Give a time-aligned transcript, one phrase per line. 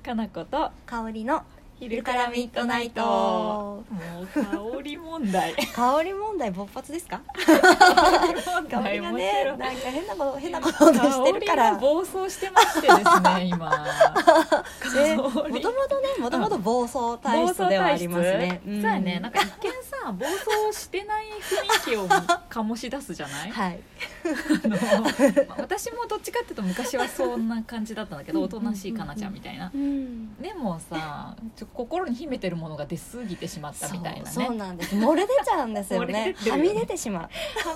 [0.00, 0.70] かなこと。
[0.86, 1.42] 香りの
[1.80, 3.00] 昼からミッドナイト。
[3.02, 3.82] も
[4.22, 5.54] う香り問題。
[5.74, 7.22] 香り問題勃発ですか？
[8.44, 11.70] 問香りがねなんか変なこと変なことをしてるから。
[11.72, 13.70] 香りが暴走してましてですね今。
[14.94, 15.62] ねもともとね
[16.20, 18.60] もともと暴走体質ではありますね。
[18.66, 19.20] 暴走体質そうやね。
[19.20, 22.06] なんか一見さ暴走してない雰囲気を
[22.50, 23.50] 醸し出すじゃない？
[23.50, 23.80] はい。
[24.64, 29.70] あのまあ私もどっちかっていうと昔はそんな感じだったんだけどおとなしいかなちゃんみたいな。
[29.74, 30.36] うん。
[30.42, 34.94] でもさちょ心に秘めてるものが出過ぎてしまったみたいなそうそうねなんです。
[34.96, 36.34] 漏れ出ちゃうんです よね。
[36.48, 37.22] はみ出てしまう。
[37.22, 37.28] は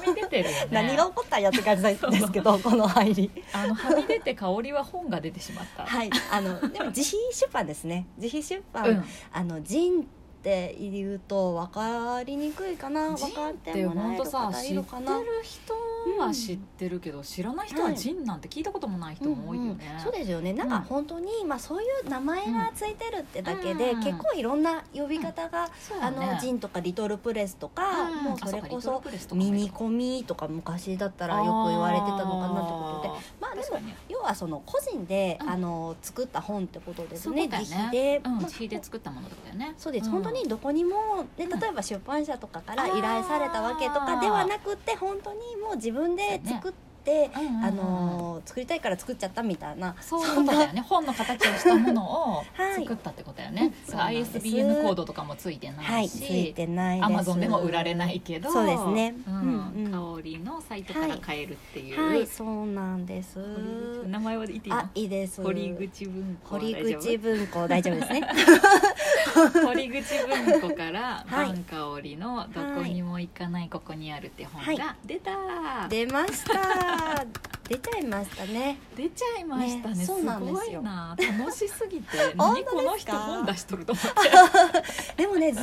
[0.07, 0.69] み出てるよね。
[0.71, 3.31] 何が起こったんやって感じですけどこの入り。
[3.53, 6.11] あのはみ出て香りは本が出てしまった、はい。
[6.31, 8.07] あのでも自費出版ですね。
[8.17, 9.05] 自費出版、うん。
[9.33, 10.05] あのジンっ
[10.43, 13.17] て言うと分かりにくいかな。
[13.17, 15.75] 分かっててもらえる本当さ方い知ってるるかな人
[16.19, 20.53] は知ってるけど、知らない人はジンなんて聞いたこともない人も多いよね、うんうんそうですよね。
[20.53, 24.03] なんかうん本当に、まあ、そういう名前がついてるってだけで、うん。
[24.03, 26.35] 結構いろんな呼び方が、うだね。
[26.35, 28.25] のジンとかリトルプレスとか、うん。
[28.25, 29.03] もうそれこそ
[29.35, 33.09] ミニコミとか昔だったらよく言われてたのかなってことで。
[33.41, 35.51] まあでも要はその個人で、うん。
[35.51, 37.47] あの作った本ってことですね。
[37.47, 39.75] 自費で、うん、まあ自費で作ったものだよね。
[39.79, 40.11] そうです、ん。
[40.11, 41.61] 本当にどこにも、ね、うん。
[41.61, 49.95] 例えば出版社とかから依頼されたわけとかではなくて本当にもう自分で作って、うんうんうんあのー作りたいから作っちゃったみたいな。
[50.01, 50.81] そういうことだよね。
[50.81, 52.75] 本の形をしたものを はい。
[52.83, 53.71] 作ったってことだよね、うん。
[53.71, 54.39] だからそうなんです。
[54.39, 58.51] ISBN コードとかもついてなはいいついし、てないアマゾンでも売られないけど。
[58.51, 59.15] そうですね。
[59.27, 59.35] うん。
[59.35, 60.17] うんうん。
[60.17, 63.39] 香りのサイトから買えるっていう、はいそうなんです。
[64.07, 64.79] 名前は言っていいの？
[64.81, 65.43] あいいです。
[65.43, 68.29] 堀口文庫堀口文庫大丈夫ですね。
[69.65, 71.47] 堀口文庫から「はい。
[71.47, 75.33] バン香りのどこにも行かないここにある」って本はが出た、
[75.89, 76.94] 出ました
[77.69, 78.79] 出ちゃいましたね。
[78.97, 79.95] 出ちゃいましたね。
[79.97, 80.81] ねそうなんですよ。
[80.81, 81.17] いな。
[81.39, 82.19] 楽しすぎて。
[82.37, 85.17] 本何この人本出しとると思って。
[85.23, 85.63] でもねずっ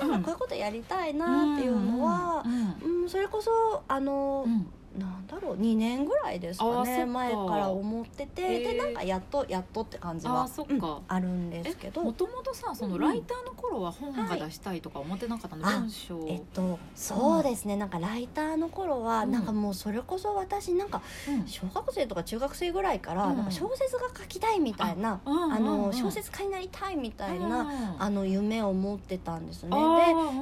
[0.00, 3.02] とねなんかこういうことやりたいなっていうのはう、ん。
[3.02, 4.66] うん、それこそあの、うん
[4.98, 10.72] なんだろう2年ぐらいですかね前から思っててでなんかやっとやっとって感じあはーそっか。
[10.72, 12.02] うんあるんですけど。
[12.02, 15.78] もともとさそのライターの頃は本が出したいとか思ってなかったの、はい。
[15.80, 16.26] 文章。
[16.28, 17.76] えっとそうですね。
[17.76, 19.32] なんかライターの頃は、うん。
[19.32, 21.46] なんかもうそれこそ私なんかうん。
[21.46, 23.36] 小学生とか中学生ぐらいから、うん。
[23.36, 28.02] なんか小説が書きたいみたいな、うんあの小説家になりたいみたいな、うん。
[28.02, 29.70] あの夢を持ってたんですね。
[29.70, 29.76] で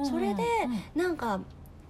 [0.03, 0.43] でそれで
[0.95, 1.39] なんか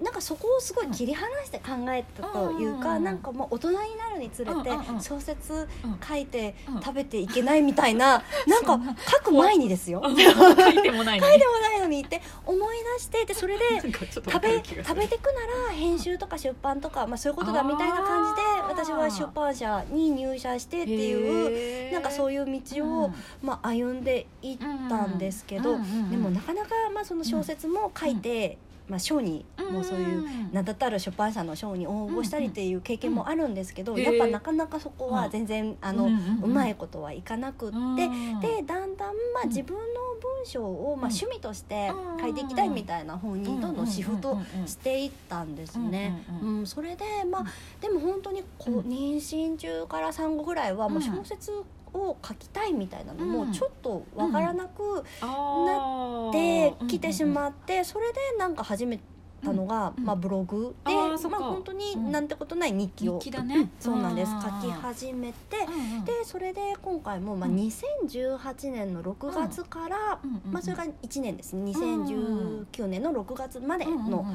[0.01, 10.01] なんかそこをすごい切り離して考えたというか、うんなんかもう大人になるにつれてうんうんうん小説うん書いてうん食べていけないみたいな、なんか書く前にですよ。
[10.03, 10.15] 書い
[10.81, 12.01] てもないのに。
[12.03, 13.91] って思い出してでそれで食
[14.41, 23.11] べ食べてくなら編集とか出版とか、まあ、そういうことだみたいな感じで私は出版社に入社してっていうなんかそういう道を、
[23.41, 24.57] まあ、歩んでいっ
[24.89, 26.11] たんですけど、うんうんうん。
[26.11, 28.57] でもなかなかまあその小説も書いて、
[28.87, 37.95] まあ、賞にもうそういう名だたる出版社の賞に応募したりっていう経験もあるんですけど、やっぱなかなかそこは全然、あの、うまいこことはいかなくって、うん。
[37.95, 39.83] でだんだんまあうん自分の
[40.21, 41.91] 文章をまあ趣味として
[42.21, 46.23] 書いていきたいみたいな方にどんどんシフトしていったんですね。
[46.41, 47.45] うんそれでまあ
[47.81, 48.85] でも本当にこううん。
[48.85, 51.51] 妊娠中から産後ぐらいはもう小説
[51.95, 58.99] を書きたいみたいなのもちょっとわからなくなできてしまってそれでなんか始め
[59.45, 60.93] たのが、うんまあ、ブログで、
[61.29, 63.21] まあ、本当になんてことない日記を、
[63.79, 64.31] そうなんです。
[64.31, 65.57] 書き始めて
[66.05, 67.55] でそれで今回も、まあ、うん。
[67.55, 70.19] 2018年の6月から、
[70.51, 71.55] まあ、それが1年です。
[71.55, 74.25] ね2019年の6月までの,、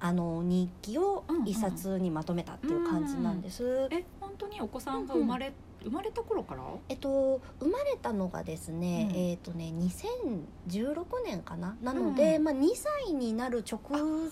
[0.00, 3.88] あの日記を一冊にまとめたっていう感じなんです。
[3.90, 5.52] え本当にお子さんが生まれ
[5.82, 6.62] 生まれた頃から？
[6.88, 9.16] えっと、生まれたのがですね、うん。
[9.16, 11.76] えっとね2016年かな？
[11.82, 12.44] なので、うん。
[12.44, 13.80] まあ、2歳になる直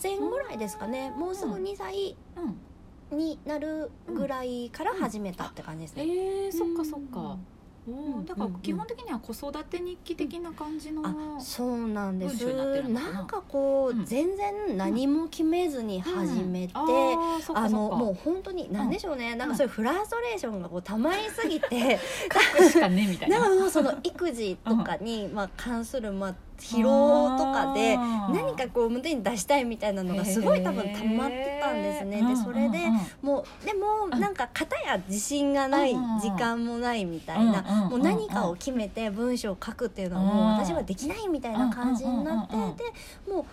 [0.02, 1.10] 前ぐらいですかね。
[1.16, 3.18] もうすぐ2歳うん。
[3.18, 6.12] になるぐらいから始めたって感じですえね。
[6.48, 7.20] ーそっかそっか。
[7.20, 7.55] お
[7.86, 12.44] うんーだから基本的には子育て日記的な感じのあそうなんです。
[12.88, 14.04] なんかこう、うん。
[14.04, 17.56] 全然何も決めずに始めて、うん。
[17.56, 21.98] あのもう本当に何でしょうね、なんかそういうフラストレーションがこうたまりすぎて、
[22.58, 23.38] 書くしかねみたいな。
[23.40, 32.22] なんかもうその育児とかに、まあ、関する、まあ、疲労とかで何かこう胸に出したいみたいなのがすごい多分溜まってたんですね。
[32.22, 32.78] でそれで
[33.22, 43.44] もうでもなんか片や自信がないうん時間もないみたいなもう何かを決めて文章を書くっていうのはもう私はできないみたいな感じになってでもう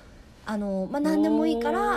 [0.45, 1.95] あの、まあ、何でもいいから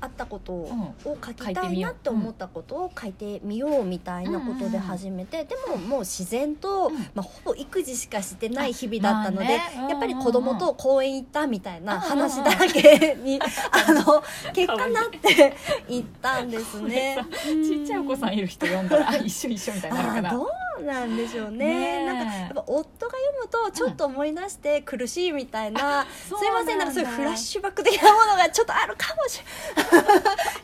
[0.00, 6.94] あったことを書きたいなって思ったことを書いてみようみたいなことで始めて、でももう自然と、うん。
[7.14, 12.00] まあ、ほぼ育児しかしてない日々だったので、やっぱり子供と公園行ったみたいなうん。
[12.00, 15.56] 話だけに、 あの結果なって
[15.88, 17.18] いったんですね。
[17.44, 22.04] ちっちゃいお子さんいる人読んだらあ一緒一緒みたいになるかななんでしょうね。
[22.04, 23.12] なんかやっぱ夫が読
[23.42, 30.04] むとちょっと思い出して苦しいみたいな、そうすいませんなんかそういうフラッシュバック的なものがちょっとあるかもしれない。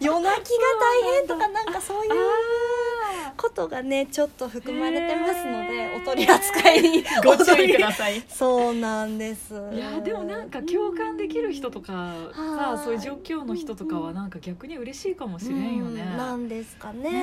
[0.01, 2.13] 夜泣きが大変とかなんかそういう
[3.51, 8.23] ことがねちょっと含まれてますので、お取り扱いにご注意ください。
[8.29, 9.55] そうなんです。
[9.73, 12.77] いやでもなんか共感できる人とかはい。
[12.77, 16.03] さそういう状況の人とかはなんか逆に嬉しいかもしれんよね。
[16.03, 16.17] うん。
[16.17, 17.11] なんですかね。
[17.11, 17.21] ね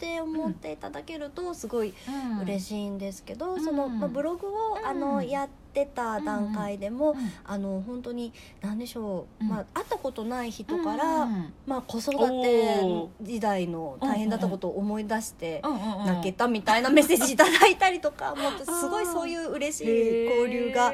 [0.00, 2.40] ね思っていただけるとすごいうん。
[2.42, 3.64] 嬉しいんですけど、うん。
[3.64, 4.50] その、まあ、ブログを、
[4.80, 4.86] うん。
[4.86, 8.32] あのやってた段階でも、うんあの本当に
[8.62, 9.48] 何でしょう、うん。
[9.50, 12.12] まあ、会ったことない人から、うんまあ、子育
[12.42, 16.06] てお時代の大変だったことを思い出してうんうんうん。
[16.06, 20.92] 泣けたみたいなメッセージいただいたりとか もうすごいそういう嬉しい交流が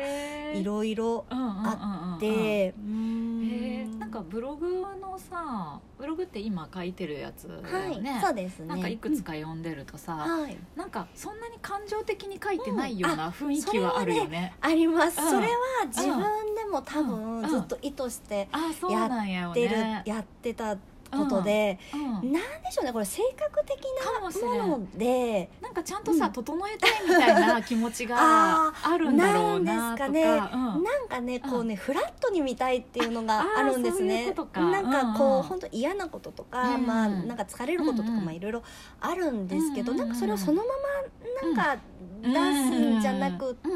[0.54, 3.31] いろいろああで、うん
[4.12, 8.66] かブログのさブログって今書いてるやつだはい、よね、そうですね。
[8.66, 14.54] なんかいくつか読んでるとさ、はい、なんかそんなに感情的に書いてないような雰囲気はあるよね。
[14.60, 15.30] あります、うん。
[15.30, 15.52] それは
[15.86, 17.40] 自分でも多うん。
[17.40, 20.02] 分ずっと意図してあそうなんやってる、ね。
[20.06, 20.76] やってた
[21.12, 25.50] ことで、うんなんでしょうねこれ性格的なもので。
[25.60, 26.32] なんかちゃんとさ、うん。
[26.32, 30.10] 整えたいみたいな気持ちがああるんだろうななんとか。
[30.10, 30.50] ですかね。
[30.52, 30.82] うん。
[30.82, 34.26] なんかねこうね、フラットに見たいっていうのがあるんですね。
[34.26, 35.42] なんかこう、うんうん。
[35.42, 38.24] 本当嫌なこととか、うんまあなんか疲れることとか、うんうん。
[38.24, 38.62] まあいろいろ
[39.00, 40.72] あるんですけど、うんうんうんなんかそれをそのま
[41.44, 41.82] まなんか
[42.22, 43.68] 出すんじゃなくって、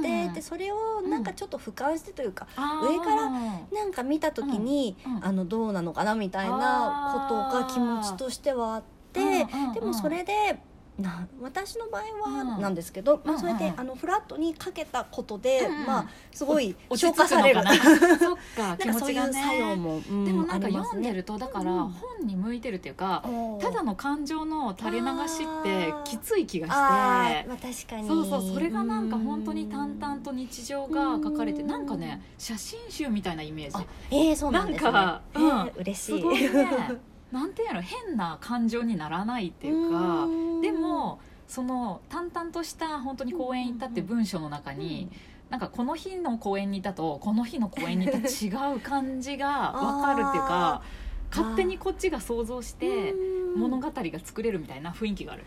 [0.47, 2.89] それをなんかちょっと俯瞰してというか、あー。
[2.89, 5.17] 上からなんか見た時に、うん。
[5.17, 5.25] うん。
[5.25, 8.83] あのどうなのかなみたいなことが気持ちとしてはあっ
[9.13, 9.73] て、うんうんうん。
[9.73, 10.61] でもそれで
[10.99, 12.63] な私の場合はうん。
[12.63, 15.87] なんですけど、まあ、うんうんそれであのフラットにかけたことで、うんうん。
[15.87, 17.61] まあ、すごい落消化される。
[18.19, 19.43] そっか 気かそういう持ちがね。
[19.43, 21.91] 作用も、うんでもなんか読んでるとだからうん。
[21.91, 23.61] 本に向いてるっていうか、おー。
[23.61, 26.77] ただの感情の垂れ流しってきつい気がして。
[26.77, 28.09] まあ、確かに。
[28.09, 31.69] そうそうそれがなんか本当に淡々と日常が書かれてうん。
[31.69, 33.77] なんかね写真集みたいなイメージ。
[33.77, 34.91] あえー、そうなんですね。
[34.93, 36.19] なんかえー嬉しい。
[36.21, 36.51] すごいね
[37.33, 40.29] なんていうの変な感情にならないっていうかう
[40.59, 40.61] ん。
[40.61, 45.09] でもその淡々とした本当に公園行ったって文章の中に、
[45.49, 50.83] なんかこの日の公園にいたとこの日の公園にいたと違う感じが分かるっていうか
[51.31, 55.45] 勝手にこっちが想像してうん物語が作れるみたいな雰囲気がある。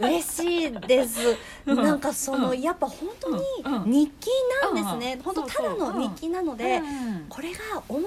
[0.00, 1.20] 嬉しいです。
[1.66, 1.82] うん。
[1.82, 2.60] なんかその、うん。
[2.60, 3.90] やっぱ本当うんうん。
[3.90, 4.30] に日記
[4.62, 8.00] なんですね、うん本当ただの日記なので、うんこれが面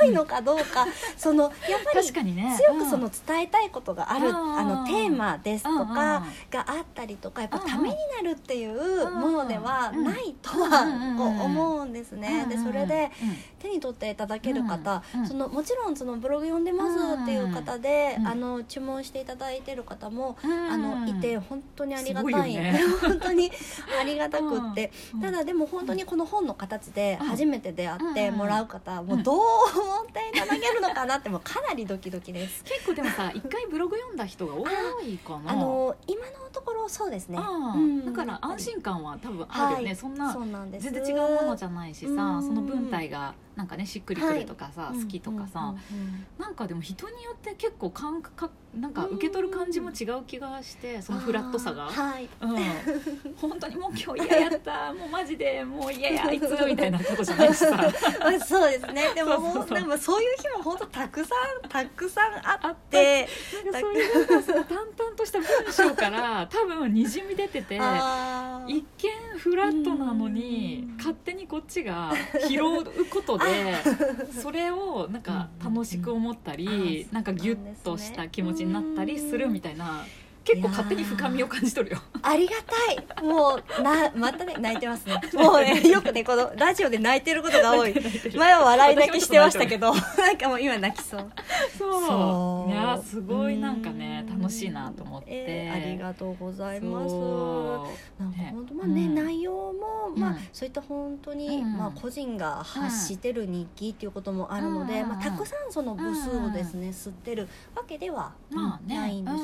[0.00, 0.86] 白いのかどうか、
[1.16, 6.24] そのやっぱり強くその伝えたいことがある、うんあのテーマですとかうんうんが
[6.66, 7.70] あったりとかやっぱうんうん。
[7.70, 12.46] ためになるっていうものではないとうんうんうんは思うんですね。
[12.48, 13.36] でそれでうん。
[13.58, 18.26] 手に取っていただける方、うんうんそのもちろんそのブログ読んでますっていう方で、うん。
[18.26, 20.52] あの注文していただいてる方も、うん。
[20.52, 22.54] あのいて本当にありがたい。
[22.54, 22.80] よね。
[23.00, 23.50] 本当に
[24.00, 25.20] ありがたくって、うん。
[25.20, 27.26] ただでも本当にこの本の形でうん。
[27.28, 32.62] 初めて出会ってもらう方、もうどう思っていただけるのかなってもうかなりドキドキです。
[32.68, 34.66] 結構でもさ一回ブログ読んだ人が多
[35.00, 35.52] いかな。
[35.52, 37.38] あの今のところそうですね。
[37.38, 39.96] だから安心感は多分あるよね、はい。
[39.96, 40.90] そんなそうなんです。
[40.90, 45.76] 全然違うものじゃないしさうんその文体がなんかねしっくりくるとかさ、うん好きとかさ、うんうんう
[46.08, 51.84] んなんかでも人によって結構感覚なんか受け取る感じも違う気がしてそのフラットさが。
[51.84, 52.28] はい。
[52.40, 54.92] うん、本当にもう今日嫌やった。
[54.94, 57.70] もうマジでもう嫌やあいつみたいなことじゃないしさ。
[57.76, 57.86] ま
[58.28, 59.12] あそうですね。
[59.14, 63.28] でもそうでもそういう日も本当たくさんたくさんあって、
[63.64, 68.84] なんかそういうなんかその淡々とした文章から多分にじみ出てて一見
[69.42, 70.96] フラットなのにうん。
[70.98, 72.12] 勝手にこっちが
[72.48, 73.44] 拾うことで
[74.40, 77.12] それをなんか楽しく思ったりうん。
[77.12, 80.04] なんかギュッとした気持ちになったりするみたいな
[80.44, 82.02] 結構勝手に深みを感じ取るよ。
[82.22, 83.24] ありがたい。
[83.24, 85.20] もうなまたね泣いてますね。
[85.34, 87.94] もうねよくねこのラジオで泣いてることが多い。
[88.34, 91.32] 前は笑い泣きしてましたけど、なんかもう今泣きそう。
[91.78, 92.70] そう。
[92.70, 94.40] いやすごいなんかねうん。
[94.40, 97.14] 楽しいなと思って、えーありがとうございます。
[98.18, 98.50] なんかね。
[98.52, 99.14] 本当まあね、うん。
[99.14, 100.36] 内容もまあ、うん。
[100.52, 101.76] そういった本当に、うん。
[101.76, 105.08] まあ個人が発してる日記っていうこともあるので、うん。
[105.08, 108.32] まあたくさんその部数をですね、吸ってるわけでは
[108.86, 109.36] ないんです。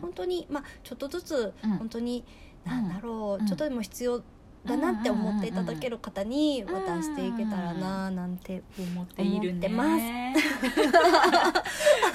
[0.00, 1.70] 本当にまあちょっとずつうん。
[1.78, 2.24] 本当に、
[2.64, 3.46] なんだろう、うん。
[3.46, 4.22] ちょっとでも必要
[4.64, 10.02] だなって思っていただける方に渡していけたらななんて思っているねます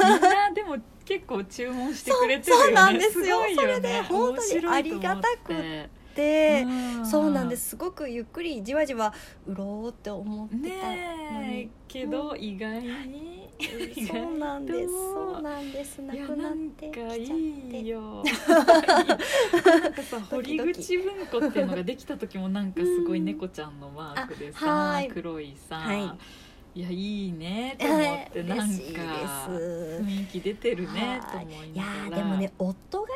[0.04, 2.66] みんなでも結構注文してくれてるよね。
[2.66, 3.40] そうなんですよ。
[3.40, 5.54] ごいそれでね本当にありがたく
[6.16, 7.06] で、ん。
[7.06, 7.70] そうなんです。
[7.70, 9.14] すごくゆっくりじわじわ
[9.48, 10.88] 売ろうって思ってた
[11.34, 13.39] のに、けど意外に
[14.08, 14.88] そうなんです。
[14.88, 16.02] とそうなんです。
[16.02, 18.24] なくなっなんかてきいいよ。
[19.82, 25.08] なんかさ堀口文庫っていうのができた時もなんかすごい猫ちゃんのマークで あさはい。
[25.10, 26.12] 黒いさ、はい
[26.80, 28.64] い、やいいねと思ってなんか
[29.50, 31.46] 雰囲気出てるねとはい。
[31.46, 32.10] 思いいやながら。
[32.10, 33.12] ーでもね夫がい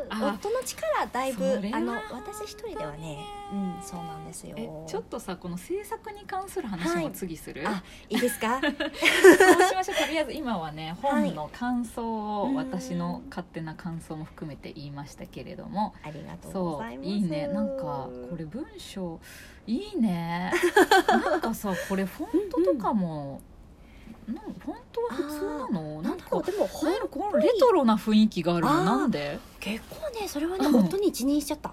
[0.00, 3.18] るあ夫の力だいぶあの私一人ではね
[3.52, 4.54] うんそうなんですよ。
[4.58, 7.12] えちょっとさこの制作に関する話もはい。
[7.12, 8.60] 次する、あいいですか？
[8.60, 9.96] そうしましょう。
[9.96, 11.24] とりあえず今はねはい。
[11.30, 15.94] 本の感想を、うん私の勝手な感想も含めて言いましたけれども。
[16.02, 17.10] ありがとうごそざいうます。
[17.10, 17.46] いいね。
[17.48, 19.20] なんかこれ文章
[19.66, 20.52] いいね。
[21.08, 23.40] なんかさこれフォントとかも、
[24.26, 26.02] なんフォントは普通なの？
[26.02, 28.84] なんかでもほんこのレトロな雰囲気があるの？
[28.84, 29.38] なんで？
[29.60, 30.76] 結構ねそれはねうん。
[30.76, 31.72] 夫に一任しちゃった。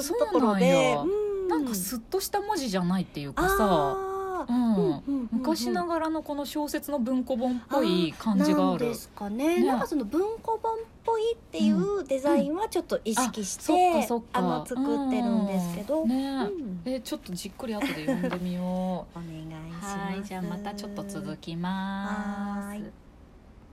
[0.00, 1.48] そうなんでや、うん。
[1.48, 4.56] なんかスッとした文字じゃないっていうかさうん。
[4.56, 8.84] うんうんうん昔ながらのこの小説の文庫本っぽい感じがある。
[8.84, 9.60] なんですかね。
[9.60, 9.66] ね。
[9.66, 10.76] なんかその文庫本っ
[11.10, 14.26] ぽいっていうデザインはちょっと意識しあそっかてそっか。
[14.32, 16.08] あの作ってるんですけど、うん。
[16.08, 16.82] ねうん。
[16.84, 19.96] えちょっとじっくり後で読んでみよ お願いしうます。
[19.96, 23.09] はいじゃあまたちょっと続きます